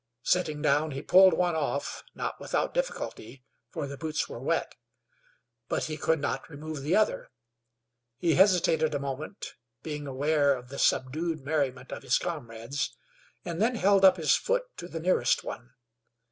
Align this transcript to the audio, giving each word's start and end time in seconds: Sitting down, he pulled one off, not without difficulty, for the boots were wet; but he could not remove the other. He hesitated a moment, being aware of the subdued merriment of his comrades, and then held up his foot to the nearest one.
Sitting 0.23 0.63
down, 0.63 0.89
he 0.89 1.03
pulled 1.03 1.35
one 1.35 1.53
off, 1.55 2.03
not 2.15 2.39
without 2.39 2.73
difficulty, 2.73 3.43
for 3.69 3.85
the 3.85 3.99
boots 3.99 4.27
were 4.27 4.39
wet; 4.39 4.73
but 5.69 5.83
he 5.83 5.95
could 5.95 6.19
not 6.19 6.49
remove 6.49 6.81
the 6.81 6.95
other. 6.95 7.29
He 8.17 8.33
hesitated 8.33 8.95
a 8.95 8.99
moment, 8.99 9.53
being 9.83 10.07
aware 10.07 10.55
of 10.55 10.69
the 10.69 10.79
subdued 10.79 11.41
merriment 11.41 11.91
of 11.91 12.01
his 12.01 12.17
comrades, 12.17 12.97
and 13.45 13.61
then 13.61 13.75
held 13.75 14.03
up 14.03 14.17
his 14.17 14.35
foot 14.35 14.63
to 14.77 14.87
the 14.87 14.99
nearest 14.99 15.43
one. 15.43 15.75